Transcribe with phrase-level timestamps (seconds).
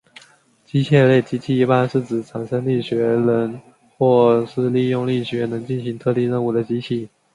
[0.65, 3.61] 机械类机器一般是指产生力学能
[3.99, 7.07] 或是利用力学能进行特定任务的机器。